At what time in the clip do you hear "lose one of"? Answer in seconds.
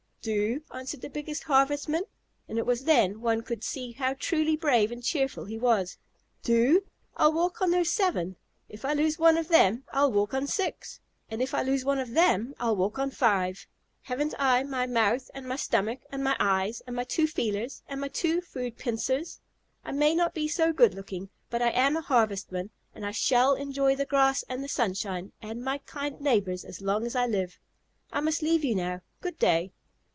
8.93-9.47, 11.63-12.11